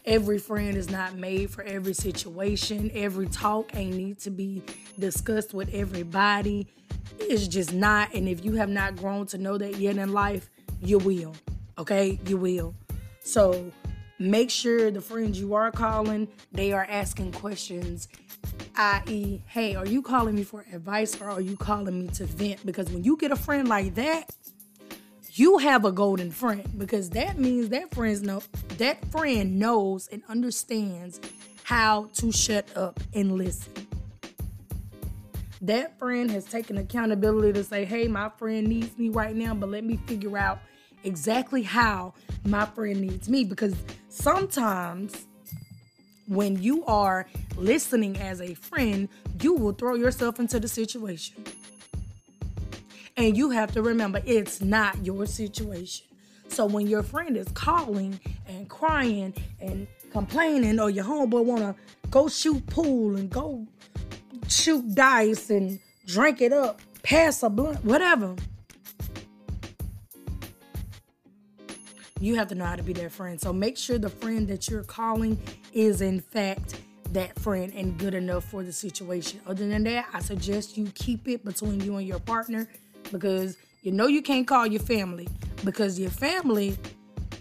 Every 0.05 0.39
friend 0.39 0.77
is 0.77 0.89
not 0.89 1.15
made 1.15 1.49
for 1.49 1.63
every 1.63 1.93
situation. 1.93 2.89
Every 2.93 3.27
talk 3.27 3.75
ain't 3.75 3.95
need 3.95 4.19
to 4.19 4.31
be 4.31 4.63
discussed 4.97 5.53
with 5.53 5.73
everybody. 5.73 6.67
It's 7.19 7.47
just 7.47 7.73
not. 7.73 8.13
And 8.13 8.27
if 8.27 8.43
you 8.45 8.53
have 8.53 8.69
not 8.69 8.95
grown 8.95 9.27
to 9.27 9.37
know 9.37 9.57
that 9.57 9.77
yet 9.77 9.97
in 9.97 10.13
life, 10.13 10.49
you 10.81 10.97
will. 10.99 11.35
Okay? 11.77 12.19
You 12.25 12.37
will. 12.37 12.75
So 13.23 13.71
make 14.19 14.49
sure 14.49 14.91
the 14.91 15.01
friends 15.01 15.39
you 15.39 15.53
are 15.53 15.71
calling, 15.71 16.27
they 16.51 16.73
are 16.73 16.85
asking 16.89 17.31
questions, 17.33 18.07
i.e., 18.75 19.41
hey, 19.47 19.75
are 19.75 19.85
you 19.85 20.01
calling 20.01 20.35
me 20.35 20.43
for 20.43 20.65
advice 20.73 21.19
or 21.21 21.29
are 21.29 21.41
you 21.41 21.57
calling 21.57 21.99
me 21.99 22.07
to 22.09 22.25
vent? 22.25 22.65
Because 22.65 22.89
when 22.89 23.03
you 23.03 23.17
get 23.17 23.31
a 23.31 23.35
friend 23.35 23.67
like 23.67 23.95
that, 23.95 24.29
you 25.35 25.57
have 25.57 25.83
a 25.83 25.91
golden 25.91 26.29
friend 26.29 26.63
because 26.77 27.09
that 27.11 27.39
means 27.39 27.69
that 27.69 27.93
friends 27.93 28.21
know 28.21 28.43
that 28.77 29.03
friend 29.11 29.57
knows 29.57 30.07
and 30.11 30.21
understands 30.29 31.19
how 31.63 32.07
to 32.13 32.31
shut 32.31 32.65
up 32.77 32.99
and 33.15 33.31
listen. 33.31 33.73
That 35.61 35.97
friend 35.97 36.29
has 36.29 36.45
taken 36.45 36.77
accountability 36.77 37.53
to 37.53 37.63
say, 37.63 37.85
hey, 37.85 38.07
my 38.07 38.29
friend 38.37 38.67
needs 38.67 38.95
me 38.97 39.09
right 39.09 39.35
now, 39.35 39.55
but 39.55 39.69
let 39.69 39.83
me 39.83 39.97
figure 40.05 40.37
out 40.37 40.59
exactly 41.03 41.63
how 41.63 42.13
my 42.45 42.65
friend 42.65 43.01
needs 43.01 43.29
me 43.29 43.43
because 43.43 43.75
sometimes 44.09 45.25
when 46.27 46.61
you 46.61 46.83
are 46.85 47.27
listening 47.57 48.17
as 48.17 48.41
a 48.41 48.53
friend, 48.53 49.09
you 49.41 49.53
will 49.53 49.73
throw 49.73 49.95
yourself 49.95 50.39
into 50.39 50.59
the 50.59 50.67
situation. 50.67 51.43
And 53.17 53.37
you 53.37 53.51
have 53.51 53.71
to 53.73 53.81
remember 53.81 54.21
it's 54.25 54.61
not 54.61 55.05
your 55.05 55.25
situation. 55.25 56.07
So 56.47 56.65
when 56.65 56.87
your 56.87 57.03
friend 57.03 57.35
is 57.37 57.47
calling 57.53 58.19
and 58.47 58.69
crying 58.69 59.33
and 59.59 59.87
complaining, 60.11 60.79
or 60.79 60.89
your 60.89 61.05
homeboy 61.05 61.43
wanna 61.43 61.75
go 62.09 62.27
shoot 62.27 62.65
pool 62.67 63.15
and 63.15 63.29
go 63.29 63.67
shoot 64.47 64.93
dice 64.93 65.49
and 65.49 65.79
drink 66.05 66.41
it 66.41 66.53
up, 66.53 66.79
pass 67.01 67.43
a 67.43 67.49
blunt, 67.49 67.83
whatever. 67.83 68.35
You 72.23 72.35
have 72.35 72.47
to 72.47 72.55
know 72.55 72.65
how 72.65 72.75
to 72.75 72.83
be 72.83 72.93
their 72.93 73.09
friend. 73.09 73.39
So 73.39 73.51
make 73.51 73.77
sure 73.77 73.97
the 73.97 74.09
friend 74.09 74.47
that 74.47 74.69
you're 74.69 74.83
calling 74.83 75.37
is 75.73 76.01
in 76.01 76.21
fact 76.21 76.79
that 77.11 77.37
friend 77.39 77.73
and 77.75 77.97
good 77.97 78.13
enough 78.13 78.45
for 78.45 78.63
the 78.63 78.71
situation. 78.71 79.41
Other 79.45 79.67
than 79.67 79.83
that, 79.83 80.07
I 80.13 80.21
suggest 80.21 80.77
you 80.77 80.85
keep 80.95 81.27
it 81.27 81.43
between 81.43 81.81
you 81.81 81.97
and 81.97 82.07
your 82.07 82.19
partner 82.19 82.67
because 83.11 83.57
you 83.81 83.91
know 83.91 84.07
you 84.07 84.21
can't 84.21 84.47
call 84.47 84.65
your 84.65 84.81
family 84.81 85.27
because 85.65 85.99
your 85.99 86.09
family, 86.09 86.77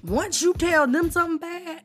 once 0.02 0.42
you 0.42 0.52
tell 0.54 0.86
them 0.86 1.10
something 1.10 1.38
bad, 1.38 1.82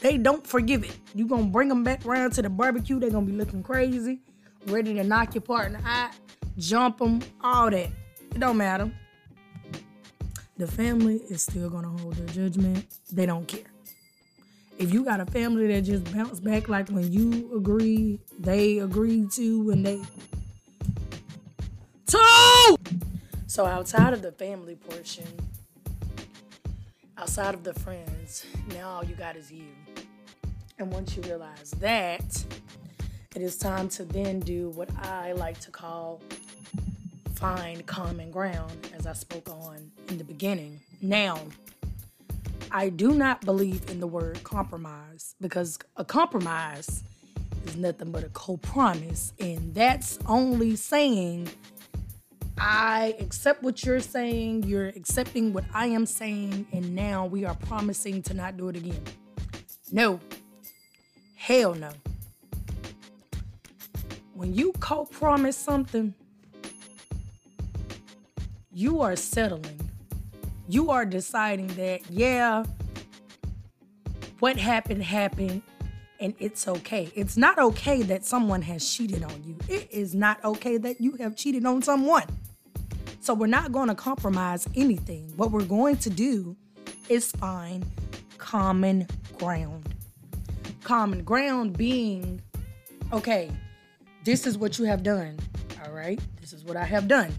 they 0.00 0.16
don't 0.16 0.46
forgive 0.46 0.84
it. 0.84 0.96
you 1.14 1.26
going 1.26 1.46
to 1.46 1.50
bring 1.50 1.68
them 1.68 1.84
back 1.84 2.06
around 2.06 2.32
to 2.32 2.42
the 2.42 2.48
barbecue, 2.48 2.98
they're 2.98 3.10
going 3.10 3.26
to 3.26 3.32
be 3.32 3.36
looking 3.36 3.62
crazy, 3.62 4.20
ready 4.66 4.94
to 4.94 5.04
knock 5.04 5.34
your 5.34 5.42
partner 5.42 5.80
out, 5.84 6.12
jump 6.56 6.98
them, 6.98 7.20
all 7.42 7.70
that. 7.70 7.90
It 8.34 8.38
don't 8.38 8.56
matter 8.56 8.90
the 10.58 10.66
family 10.66 11.20
is 11.30 11.42
still 11.42 11.70
gonna 11.70 11.88
hold 11.88 12.14
their 12.14 12.26
judgment. 12.26 12.84
They 13.12 13.26
don't 13.26 13.46
care. 13.46 13.70
If 14.76 14.92
you 14.92 15.04
got 15.04 15.20
a 15.20 15.26
family 15.26 15.68
that 15.68 15.82
just 15.82 16.12
bounce 16.12 16.40
back 16.40 16.68
like 16.68 16.88
when 16.88 17.12
you 17.12 17.50
agree, 17.56 18.20
they 18.38 18.78
agree 18.78 19.26
to, 19.34 19.70
and 19.70 19.86
they 19.86 20.00
two. 22.06 22.76
So 23.46 23.66
outside 23.66 24.12
of 24.12 24.22
the 24.22 24.32
family 24.32 24.76
portion, 24.76 25.26
outside 27.16 27.54
of 27.54 27.64
the 27.64 27.74
friends, 27.74 28.44
now 28.70 28.90
all 28.90 29.04
you 29.04 29.14
got 29.14 29.36
is 29.36 29.50
you. 29.50 29.64
And 30.78 30.92
once 30.92 31.16
you 31.16 31.22
realize 31.22 31.70
that, 31.80 32.44
it 33.34 33.42
is 33.42 33.56
time 33.56 33.88
to 33.90 34.04
then 34.04 34.40
do 34.40 34.70
what 34.70 34.90
I 35.02 35.32
like 35.32 35.58
to 35.60 35.70
call 35.70 36.20
find 37.38 37.86
common 37.86 38.32
ground, 38.32 38.90
as 38.96 39.06
I 39.06 39.12
spoke 39.12 39.48
on 39.48 39.92
in 40.08 40.18
the 40.18 40.24
beginning. 40.24 40.80
Now, 41.00 41.38
I 42.72 42.88
do 42.88 43.12
not 43.12 43.42
believe 43.42 43.88
in 43.88 44.00
the 44.00 44.08
word 44.08 44.42
compromise 44.42 45.36
because 45.40 45.78
a 45.96 46.04
compromise 46.04 47.04
is 47.64 47.76
nothing 47.76 48.10
but 48.10 48.24
a 48.24 48.28
co-promise, 48.30 49.32
and 49.38 49.72
that's 49.72 50.18
only 50.26 50.74
saying 50.74 51.48
I 52.60 53.14
accept 53.20 53.62
what 53.62 53.84
you're 53.84 54.00
saying, 54.00 54.64
you're 54.64 54.88
accepting 54.88 55.52
what 55.52 55.64
I 55.72 55.86
am 55.86 56.06
saying, 56.06 56.66
and 56.72 56.92
now 56.92 57.26
we 57.26 57.44
are 57.44 57.54
promising 57.54 58.20
to 58.22 58.34
not 58.34 58.56
do 58.56 58.68
it 58.68 58.76
again. 58.76 59.02
No. 59.92 60.18
Hell 61.36 61.74
no. 61.74 61.90
When 64.34 64.54
you 64.54 64.72
co 64.80 65.04
promise 65.04 65.56
something, 65.56 66.14
you 68.78 69.00
are 69.00 69.16
settling. 69.16 69.90
You 70.68 70.90
are 70.92 71.04
deciding 71.04 71.66
that, 71.68 72.08
yeah, 72.08 72.62
what 74.38 74.56
happened 74.56 75.02
happened 75.02 75.62
and 76.20 76.32
it's 76.38 76.68
okay. 76.68 77.10
It's 77.16 77.36
not 77.36 77.58
okay 77.58 78.02
that 78.02 78.24
someone 78.24 78.62
has 78.62 78.88
cheated 78.88 79.24
on 79.24 79.42
you. 79.42 79.56
It 79.68 79.88
is 79.90 80.14
not 80.14 80.44
okay 80.44 80.78
that 80.78 81.00
you 81.00 81.16
have 81.16 81.34
cheated 81.34 81.66
on 81.66 81.82
someone. 81.82 82.22
So 83.18 83.34
we're 83.34 83.48
not 83.48 83.72
going 83.72 83.88
to 83.88 83.96
compromise 83.96 84.68
anything. 84.76 85.32
What 85.36 85.50
we're 85.50 85.64
going 85.64 85.96
to 85.96 86.10
do 86.10 86.56
is 87.08 87.32
find 87.32 87.84
common 88.36 89.08
ground. 89.38 89.92
Common 90.84 91.24
ground 91.24 91.76
being, 91.76 92.40
okay, 93.12 93.50
this 94.22 94.46
is 94.46 94.56
what 94.56 94.78
you 94.78 94.84
have 94.84 95.02
done. 95.02 95.36
All 95.84 95.92
right, 95.92 96.20
this 96.40 96.52
is 96.52 96.62
what 96.62 96.76
I 96.76 96.84
have 96.84 97.08
done. 97.08 97.34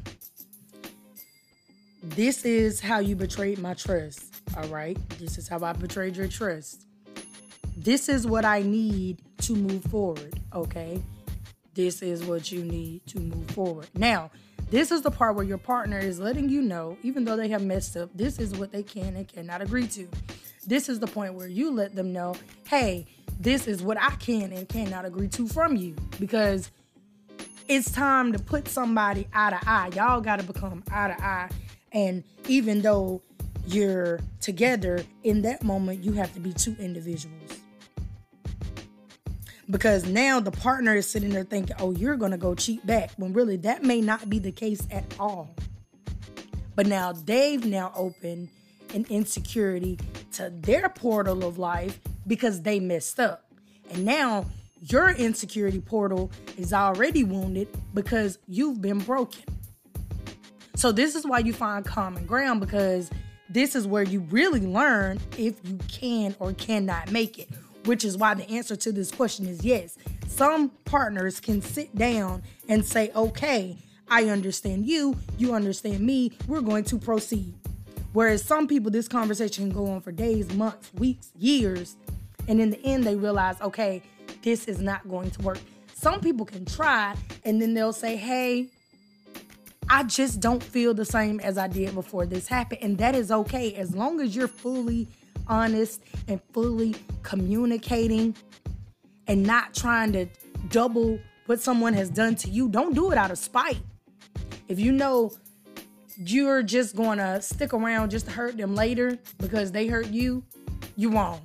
This 2.02 2.46
is 2.46 2.80
how 2.80 3.00
you 3.00 3.16
betrayed 3.16 3.60
my 3.60 3.74
trust. 3.74 4.36
All 4.56 4.68
right, 4.70 4.98
this 5.20 5.38
is 5.38 5.48
how 5.48 5.64
I 5.64 5.74
betrayed 5.74 6.16
your 6.16 6.28
trust. 6.28 6.86
This 7.76 8.10
is 8.10 8.26
what 8.26 8.46
I 8.46 8.62
need 8.62 9.22
to 9.40 9.56
move 9.56 9.84
forward. 9.86 10.40
Okay, 10.54 11.02
this 11.74 12.02
is 12.02 12.24
what 12.24 12.52
you 12.52 12.64
need 12.64 13.06
to 13.08 13.20
move 13.20 13.52
forward. 13.52 13.88
Now, 13.96 14.32
this 14.70 14.92
is 14.92 15.02
the 15.02 15.12
part 15.12 15.36
where 15.36 15.46
your 15.46 15.58
partner 15.58 15.98
is 15.98 16.20
letting 16.20 16.48
you 16.48 16.62
know, 16.62 16.98
even 17.04 17.26
though 17.26 17.36
they 17.36 17.48
have 17.50 17.64
messed 17.64 17.98
up, 17.98 18.10
this 18.14 18.40
is 18.40 18.56
what 18.56 18.72
they 18.72 18.84
can 18.84 19.16
and 19.16 19.28
cannot 19.28 19.62
agree 19.62 19.88
to. 19.88 20.08
This 20.68 20.90
is 20.90 21.00
the 21.00 21.08
point 21.08 21.34
where 21.34 21.48
you 21.48 21.72
let 21.72 21.96
them 21.96 22.14
know, 22.14 22.36
hey, 22.68 23.08
this 23.40 23.68
is 23.68 23.82
what 23.82 23.98
I 24.00 24.12
can 24.16 24.54
and 24.54 24.70
cannot 24.70 25.06
agree 25.06 25.28
to 25.30 25.48
from 25.48 25.76
you. 25.76 25.96
Because 26.20 26.70
it's 27.68 27.92
time 27.92 28.32
to 28.34 28.40
put 28.40 28.68
somebody 28.68 29.28
eye 29.34 29.50
to 29.50 29.60
eye. 29.70 29.90
Y'all 29.96 30.22
got 30.22 30.40
to 30.40 30.46
become 30.46 30.84
eye 30.92 31.08
to 31.08 31.24
eye. 31.24 31.50
And 31.92 32.24
even 32.48 32.82
though 32.82 33.22
you're 33.68 34.20
together, 34.42 35.04
in 35.24 35.42
that 35.44 35.64
moment, 35.64 36.04
you 36.04 36.14
have 36.14 36.34
to 36.34 36.40
be 36.40 36.54
two 36.54 36.76
individuals 36.80 37.60
because 39.70 40.06
now 40.06 40.40
the 40.40 40.52
partner 40.52 40.96
is 40.96 41.08
sitting 41.08 41.30
there 41.30 41.44
thinking, 41.44 41.76
oh, 41.80 41.92
you're 41.92 42.16
going 42.16 42.32
to 42.32 42.38
go 42.38 42.56
cheat 42.56 42.86
back, 42.86 43.12
when 43.18 43.34
really 43.34 43.58
that 43.58 43.84
may 43.84 44.02
not 44.02 44.30
be 44.30 44.40
the 44.40 44.52
case 44.52 44.88
at 44.92 45.04
all. 45.20 45.54
But 46.76 46.88
now 46.88 47.12
they've 47.12 47.64
now 47.64 47.92
opened 47.96 48.50
an 48.94 49.06
insecurity 49.10 50.00
to 50.34 50.50
their 50.50 50.90
portal 50.90 51.46
of 51.46 51.60
life 51.60 52.00
because 52.26 52.62
they 52.62 52.80
messed 52.80 53.20
up. 53.20 53.46
And 53.92 54.06
now 54.06 54.46
your 54.82 55.12
insecurity 55.12 55.82
portal 55.82 56.32
is 56.58 56.74
already 56.74 57.24
wounded 57.24 57.68
because 57.94 58.40
you've 58.48 58.82
been 58.82 59.00
broken. 59.00 59.44
So, 60.80 60.92
this 60.92 61.14
is 61.14 61.26
why 61.26 61.40
you 61.40 61.52
find 61.52 61.86
common 61.86 62.26
ground 62.26 62.62
because 62.62 63.10
this 63.50 63.76
is 63.76 63.86
where 63.86 64.04
you 64.04 64.22
really 64.32 64.62
learn 64.62 65.20
if 65.38 65.56
you 65.64 65.78
can 65.90 66.36
or 66.40 66.54
cannot 66.54 67.12
make 67.12 67.38
it 67.38 67.50
which 67.86 68.06
is 68.06 68.18
why 68.18 68.34
the 68.34 68.50
answer 68.50 68.76
to 68.76 68.92
this 68.92 69.12
question 69.12 69.48
is 69.48 69.64
yes. 69.64 69.98
Some 70.28 70.70
partners 70.86 71.40
can 71.40 71.62
sit 71.62 71.96
down 71.96 72.44
and 72.68 72.86
say, 72.86 73.12
okay, 73.16 73.78
I 74.08 74.26
understand 74.26 74.86
you, 74.86 75.18
you 75.38 75.54
understand 75.54 76.02
me, 76.02 76.32
we're 76.48 76.62
going 76.62 76.84
to 76.86 76.98
proceed. 76.98 77.54
Whereas 78.14 78.44
some 78.44 78.68
people, 78.68 78.92
this 78.92 79.08
conversation 79.08 79.70
can 79.70 79.76
go 79.76 79.88
on 79.88 80.02
for 80.02 80.12
days, 80.12 80.54
months, 80.54 80.92
weeks, 80.96 81.32
years, 81.38 81.96
and 82.48 82.60
in 82.60 82.72
the 82.72 82.84
end, 82.84 83.04
they 83.04 83.16
realize, 83.16 83.60
okay, 83.62 84.02
this 84.42 84.66
is 84.66 84.80
not 84.80 85.08
going 85.08 85.30
to 85.32 85.42
work. 85.42 85.60
Some 85.94 86.22
people 86.22 86.46
can 86.46 86.66
try, 86.66 87.16
and 87.44 87.62
then 87.62 87.74
they'll 87.74 87.94
say, 87.94 88.16
hey, 88.16 88.70
I 89.90 90.04
just 90.04 90.40
don't 90.40 90.62
feel 90.62 90.94
the 90.94 91.06
same 91.06 91.40
as 91.40 91.58
I 91.58 91.68
did 91.68 91.96
before 91.96 92.28
this 92.28 92.48
happened. 92.48 92.82
And 92.84 92.98
that 93.00 93.16
is 93.16 93.32
okay 93.32 93.74
as 93.74 93.96
long 93.96 94.22
as 94.22 94.36
you're 94.36 94.48
fully 94.48 95.08
honest 95.48 96.02
and 96.28 96.40
fully 96.54 96.96
communicating 97.24 98.36
and 99.28 99.44
not 99.44 99.74
trying 99.74 100.14
to 100.14 100.28
double 100.70 101.20
what 101.48 101.60
someone 101.60 101.94
has 101.94 102.10
done 102.10 102.36
to 102.36 102.50
you. 102.50 102.70
Don't 102.70 102.94
do 102.94 103.12
it 103.12 103.18
out 103.18 103.32
of 103.32 103.40
spite. 103.40 103.80
If 104.68 104.80
you 104.80 104.92
know 104.92 105.32
you're 106.18 106.62
just 106.62 106.96
to 106.96 107.42
stick 107.42 107.74
around 107.74 108.12
just 108.12 108.28
to 108.28 108.32
hurt 108.32 108.58
them 108.58 108.76
later 108.76 109.18
because 109.40 109.72
they 109.72 109.88
hurt 109.88 110.08
you, 110.08 110.44
you 110.96 111.10
wrong. 111.12 111.42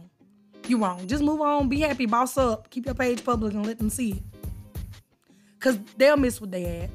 You 0.66 0.78
wrong. 0.78 1.06
Just 1.06 1.22
move 1.22 1.40
on, 1.40 1.68
be 1.68 1.80
happy, 1.80 2.04
boss 2.04 2.36
up, 2.36 2.68
keep 2.70 2.84
your 2.84 2.94
page 2.94 3.24
public 3.24 3.54
and 3.54 3.66
let 3.66 3.78
them 3.78 3.88
see 3.88 4.12
it. 4.12 4.22
Cause 5.60 5.78
they'll 5.96 6.18
miss 6.18 6.42
what 6.42 6.50
they 6.50 6.62
had. 6.62 6.90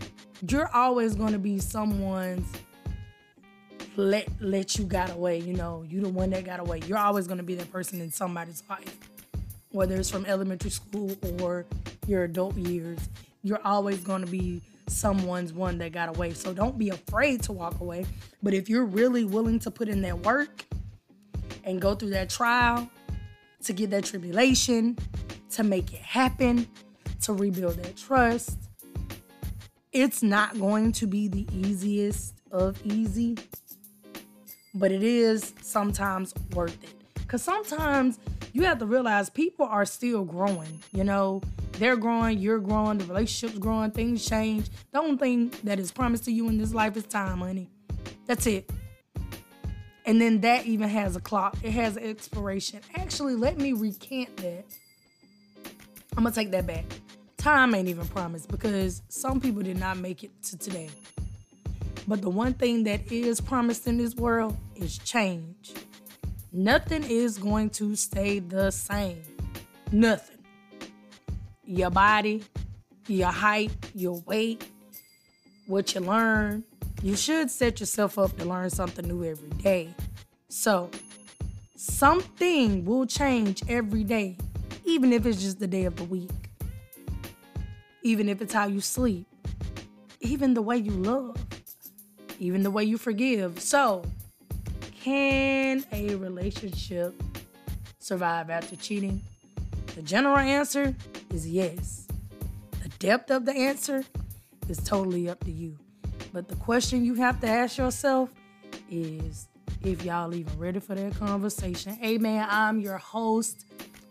You're 0.48 0.70
always 0.74 1.16
gonna 1.16 1.40
be 1.40 1.60
someone's 1.60 2.48
let 3.98 4.30
let 4.40 4.78
you 4.78 4.86
got 4.86 5.12
away. 5.12 5.40
You 5.40 5.54
know, 5.54 5.84
you 5.88 6.02
the 6.02 6.10
one 6.10 6.30
that 6.30 6.46
got 6.46 6.60
away. 6.60 6.82
You're 6.88 6.98
always 6.98 7.28
gonna 7.28 7.44
be 7.44 7.56
that 7.56 7.72
person 7.72 8.00
in 8.00 8.12
somebody's 8.12 8.64
life, 8.70 8.98
whether 9.72 9.96
it's 9.96 10.10
from 10.10 10.26
elementary 10.26 10.72
school 10.72 11.16
or 11.42 11.66
your 12.08 12.24
adult 12.24 12.56
years. 12.56 13.00
You're 13.44 13.62
always 13.66 14.00
gonna 14.00 14.28
be 14.28 14.62
someone's 14.88 15.52
one 15.52 15.78
that 15.80 15.92
got 15.92 16.10
away. 16.10 16.34
So 16.34 16.54
don't 16.54 16.78
be 16.78 16.90
afraid 16.90 17.44
to 17.44 17.52
walk 17.52 17.80
away. 17.82 18.06
But 18.42 18.54
if 18.54 18.70
you're 18.70 18.86
really 18.86 19.26
willing 19.26 19.60
to 19.60 19.72
put 19.72 19.90
in 19.90 20.02
that 20.04 20.20
work 20.20 20.66
and 21.66 21.82
go 21.82 21.96
through 21.96 22.12
that 22.12 22.30
trial 22.30 22.90
to 23.64 23.74
get 23.74 23.90
that 23.90 24.06
tribulation, 24.06 24.98
to 25.52 25.64
make 25.64 25.94
it 25.94 26.02
happen, 26.02 26.68
to 27.24 27.34
rebuild 27.34 27.76
that 27.84 27.98
trust, 27.98 28.69
it's 29.92 30.22
not 30.22 30.60
going 30.60 30.92
to 30.94 31.08
be 31.08 31.28
the 31.28 31.48
easiest 31.54 32.36
of 32.52 32.80
easy 32.86 33.38
but 34.74 34.92
it 34.92 35.04
is 35.04 35.54
sometimes 35.62 36.34
worth 36.54 36.82
it. 36.84 36.94
Because 37.16 37.44
sometimes 37.44 38.20
you 38.54 38.64
have 38.64 38.80
to 38.80 38.86
realize 38.86 39.30
people 39.30 39.66
are 39.66 39.86
still 39.86 40.24
growing. 40.24 40.82
You 40.92 41.04
know, 41.04 41.42
they're 41.74 41.98
growing, 41.98 42.40
you're 42.40 42.60
growing, 42.60 42.98
the 42.98 43.06
relationship's 43.06 43.60
growing, 43.60 43.92
things 43.92 44.26
change. 44.26 44.70
The 44.92 45.00
only 45.00 45.18
thing 45.18 45.54
that 45.64 45.80
is 45.80 45.92
promised 45.92 46.26
to 46.26 46.32
you 46.32 46.50
in 46.50 46.58
this 46.58 46.74
life 46.74 46.98
is 46.98 47.04
time, 47.04 47.40
honey. 47.40 47.70
That's 48.26 48.48
it. 48.48 48.70
And 50.06 50.20
then 50.20 50.42
that 50.42 50.66
even 50.66 50.90
has 50.90 51.16
a 51.16 51.20
clock, 51.20 51.56
it 51.62 51.72
has 51.72 51.98
an 51.98 52.04
expiration. 52.04 52.82
Actually, 52.96 53.36
let 53.36 53.58
me 53.58 53.74
recant 53.74 54.36
that. 54.38 54.66
I'm 56.18 56.24
gonna 56.24 56.34
take 56.34 56.52
that 56.52 56.66
back. 56.66 56.86
Time 57.40 57.74
ain't 57.74 57.88
even 57.88 58.06
promised 58.08 58.50
because 58.50 59.02
some 59.08 59.40
people 59.40 59.62
did 59.62 59.80
not 59.80 59.98
make 59.98 60.26
it 60.26 60.44
to 60.44 60.58
today. 60.58 60.90
But 62.06 62.22
the 62.22 62.30
one 62.30 62.54
thing 62.54 62.84
that 62.84 63.10
is 63.10 63.40
promised 63.40 63.88
in 63.88 63.98
this 63.98 64.14
world 64.14 64.58
is 64.76 64.98
change. 64.98 65.74
Nothing 66.52 67.02
is 67.04 67.38
going 67.38 67.70
to 67.72 67.96
stay 67.96 68.40
the 68.40 68.72
same. 68.72 69.22
Nothing. 69.94 70.40
Your 71.64 71.90
body, 71.90 72.44
your 73.08 73.32
height, 73.32 73.72
your 73.96 74.20
weight, 74.26 74.68
what 75.66 75.96
you 75.96 76.02
learn. 76.02 76.66
You 77.02 77.16
should 77.16 77.50
set 77.50 77.80
yourself 77.80 78.20
up 78.20 78.38
to 78.38 78.44
learn 78.44 78.70
something 78.70 79.08
new 79.08 79.24
every 79.24 79.50
day. 79.62 79.96
So, 80.50 80.90
something 81.78 82.84
will 82.84 83.06
change 83.06 83.64
every 83.70 84.04
day, 84.04 84.36
even 84.84 85.14
if 85.14 85.26
it's 85.26 85.42
just 85.42 85.60
the 85.60 85.68
day 85.68 85.86
of 85.86 85.96
the 85.96 86.04
week, 86.04 86.49
even 88.04 88.30
if 88.30 88.42
it's 88.42 88.54
how 88.54 88.68
you 88.68 88.82
sleep, 88.82 89.28
even 90.22 90.54
the 90.54 90.62
way 90.62 90.78
you 90.78 90.92
love 90.92 91.38
even 92.40 92.64
the 92.64 92.72
way 92.72 92.84
you 92.84 92.98
forgive. 92.98 93.60
So, 93.60 94.04
can 95.02 95.84
a 95.92 96.16
relationship 96.16 97.22
survive 98.00 98.50
after 98.50 98.76
cheating? 98.76 99.22
The 99.96 100.02
general 100.02 100.38
answer 100.38 100.96
is 101.34 101.48
yes. 101.48 102.08
The 102.82 102.90
depth 103.00 103.30
of 103.30 103.46
the 103.46 103.54
answer 103.54 104.04
is 104.68 104.78
totally 104.78 105.30
up 105.30 105.44
to 105.44 105.52
you. 105.52 105.78
But 106.32 106.48
the 106.48 106.56
question 106.56 107.04
you 107.04 107.16
have 107.16 107.42
to 107.42 107.48
ask 107.48 107.78
yourself 107.78 108.30
is 108.90 109.48
if 109.84 110.04
y'all 110.04 110.34
even 110.34 110.58
ready 110.58 110.80
for 110.80 110.96
that 110.96 111.16
conversation. 111.16 111.94
Hey 111.94 112.18
man, 112.18 112.48
I'm 112.50 112.80
your 112.80 112.98
host, 112.98 113.66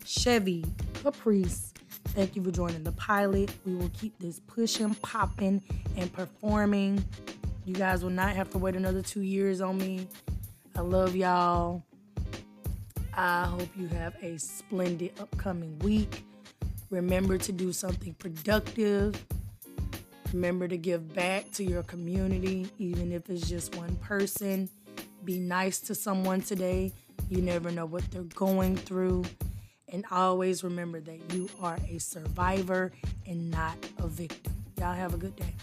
Chevy 0.05 0.65
Caprice. 1.01 1.68
Thank 2.13 2.35
you 2.35 2.43
for 2.43 2.51
joining 2.51 2.83
the 2.83 2.91
pilot. 2.93 3.51
We 3.65 3.75
will 3.75 3.91
keep 3.93 4.17
this 4.19 4.39
pushing, 4.39 4.95
popping, 4.95 5.61
and 5.95 6.11
performing. 6.11 7.03
You 7.65 7.75
guys 7.75 8.03
will 8.03 8.09
not 8.09 8.35
have 8.35 8.49
to 8.51 8.57
wait 8.57 8.75
another 8.75 9.01
two 9.01 9.21
years 9.21 9.61
on 9.61 9.77
me. 9.77 10.07
I 10.75 10.81
love 10.81 11.15
y'all. 11.15 11.83
I 13.13 13.45
hope 13.45 13.69
you 13.77 13.87
have 13.89 14.15
a 14.23 14.37
splendid 14.37 15.11
upcoming 15.19 15.77
week. 15.79 16.23
Remember 16.89 17.37
to 17.37 17.51
do 17.51 17.71
something 17.71 18.15
productive. 18.15 19.23
Remember 20.33 20.67
to 20.67 20.77
give 20.77 21.13
back 21.13 21.51
to 21.51 21.63
your 21.63 21.83
community, 21.83 22.67
even 22.79 23.11
if 23.11 23.29
it's 23.29 23.47
just 23.47 23.75
one 23.75 23.95
person. 23.97 24.67
Be 25.23 25.39
nice 25.39 25.79
to 25.81 25.95
someone 25.95 26.41
today. 26.41 26.91
You 27.29 27.41
never 27.41 27.69
know 27.71 27.85
what 27.85 28.09
they're 28.09 28.23
going 28.23 28.77
through. 28.77 29.25
And 29.91 30.05
always 30.11 30.63
remember 30.63 30.99
that 31.01 31.33
you 31.33 31.49
are 31.61 31.77
a 31.89 31.97
survivor 31.97 32.91
and 33.25 33.49
not 33.49 33.77
a 33.97 34.07
victim. 34.07 34.53
Y'all 34.79 34.93
have 34.93 35.13
a 35.13 35.17
good 35.17 35.35
day. 35.35 35.53